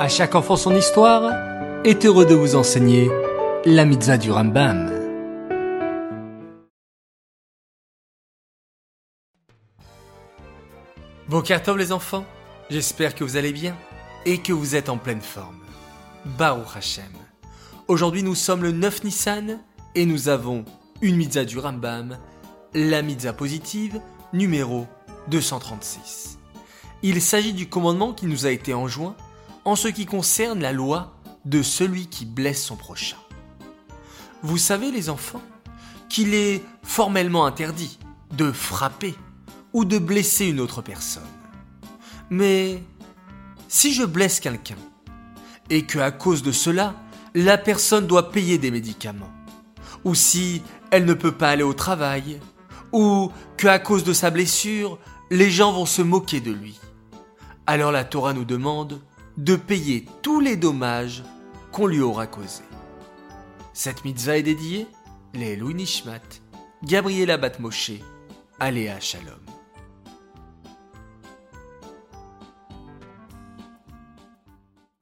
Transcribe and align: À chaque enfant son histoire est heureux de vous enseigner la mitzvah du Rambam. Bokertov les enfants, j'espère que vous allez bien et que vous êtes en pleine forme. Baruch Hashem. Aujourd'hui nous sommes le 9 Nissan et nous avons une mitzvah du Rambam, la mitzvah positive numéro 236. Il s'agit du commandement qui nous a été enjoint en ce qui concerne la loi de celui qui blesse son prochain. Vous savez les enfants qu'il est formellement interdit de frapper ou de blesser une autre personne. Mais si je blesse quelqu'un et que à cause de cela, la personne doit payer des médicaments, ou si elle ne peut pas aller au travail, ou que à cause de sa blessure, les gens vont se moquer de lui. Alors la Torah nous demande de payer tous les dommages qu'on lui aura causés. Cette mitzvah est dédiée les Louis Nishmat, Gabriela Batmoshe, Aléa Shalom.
À 0.00 0.08
chaque 0.08 0.36
enfant 0.36 0.54
son 0.54 0.76
histoire 0.76 1.32
est 1.84 2.06
heureux 2.06 2.24
de 2.24 2.36
vous 2.36 2.54
enseigner 2.54 3.10
la 3.64 3.84
mitzvah 3.84 4.16
du 4.16 4.30
Rambam. 4.30 4.92
Bokertov 11.28 11.76
les 11.76 11.90
enfants, 11.90 12.24
j'espère 12.70 13.16
que 13.16 13.24
vous 13.24 13.36
allez 13.36 13.52
bien 13.52 13.76
et 14.24 14.38
que 14.38 14.52
vous 14.52 14.76
êtes 14.76 14.88
en 14.88 14.98
pleine 14.98 15.20
forme. 15.20 15.58
Baruch 16.38 16.76
Hashem. 16.76 17.02
Aujourd'hui 17.88 18.22
nous 18.22 18.36
sommes 18.36 18.62
le 18.62 18.70
9 18.70 19.02
Nissan 19.02 19.58
et 19.96 20.06
nous 20.06 20.28
avons 20.28 20.64
une 21.02 21.16
mitzvah 21.16 21.44
du 21.44 21.58
Rambam, 21.58 22.18
la 22.72 23.02
mitzvah 23.02 23.32
positive 23.32 24.00
numéro 24.32 24.86
236. 25.26 26.38
Il 27.02 27.20
s'agit 27.20 27.52
du 27.52 27.68
commandement 27.68 28.12
qui 28.12 28.26
nous 28.26 28.46
a 28.46 28.52
été 28.52 28.74
enjoint 28.74 29.16
en 29.64 29.76
ce 29.76 29.88
qui 29.88 30.06
concerne 30.06 30.60
la 30.60 30.72
loi 30.72 31.14
de 31.44 31.62
celui 31.62 32.06
qui 32.06 32.24
blesse 32.24 32.64
son 32.64 32.76
prochain. 32.76 33.16
Vous 34.42 34.58
savez 34.58 34.90
les 34.90 35.10
enfants 35.10 35.42
qu'il 36.08 36.34
est 36.34 36.62
formellement 36.82 37.44
interdit 37.44 37.98
de 38.36 38.52
frapper 38.52 39.14
ou 39.72 39.84
de 39.84 39.98
blesser 39.98 40.46
une 40.46 40.60
autre 40.60 40.82
personne. 40.82 41.22
Mais 42.30 42.82
si 43.68 43.92
je 43.92 44.04
blesse 44.04 44.40
quelqu'un 44.40 44.76
et 45.70 45.84
que 45.84 45.98
à 45.98 46.10
cause 46.10 46.42
de 46.42 46.52
cela, 46.52 46.94
la 47.34 47.58
personne 47.58 48.06
doit 48.06 48.30
payer 48.30 48.58
des 48.58 48.70
médicaments, 48.70 49.32
ou 50.04 50.14
si 50.14 50.62
elle 50.90 51.04
ne 51.04 51.14
peut 51.14 51.32
pas 51.32 51.50
aller 51.50 51.62
au 51.62 51.74
travail, 51.74 52.40
ou 52.92 53.30
que 53.56 53.68
à 53.68 53.78
cause 53.78 54.04
de 54.04 54.12
sa 54.12 54.30
blessure, 54.30 54.98
les 55.30 55.50
gens 55.50 55.72
vont 55.72 55.86
se 55.86 56.00
moquer 56.00 56.40
de 56.40 56.52
lui. 56.52 56.80
Alors 57.66 57.92
la 57.92 58.04
Torah 58.04 58.32
nous 58.32 58.46
demande 58.46 59.00
de 59.38 59.54
payer 59.54 60.04
tous 60.20 60.40
les 60.40 60.56
dommages 60.56 61.22
qu'on 61.70 61.86
lui 61.86 62.00
aura 62.00 62.26
causés. 62.26 62.64
Cette 63.72 64.04
mitzvah 64.04 64.36
est 64.36 64.42
dédiée 64.42 64.88
les 65.32 65.54
Louis 65.54 65.74
Nishmat, 65.74 66.18
Gabriela 66.82 67.36
Batmoshe, 67.36 67.92
Aléa 68.58 68.98
Shalom. 68.98 69.57